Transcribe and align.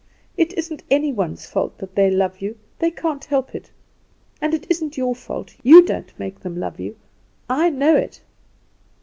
It 0.35 0.53
isn't 0.57 0.81
any 0.89 1.13
one's 1.13 1.45
fault 1.45 1.77
that 1.77 1.93
they 1.93 2.09
love 2.09 2.41
you; 2.41 2.57
they 2.79 2.89
can't 2.89 3.23
help 3.23 3.53
it. 3.53 3.69
And 4.41 4.55
it 4.55 4.65
isn't 4.67 4.97
your 4.97 5.13
fault; 5.13 5.55
you 5.61 5.85
don't 5.85 6.11
make 6.17 6.39
them 6.39 6.59
love 6.59 6.79
you. 6.79 6.95
I 7.47 7.69
know 7.69 7.97
it." 7.97 8.21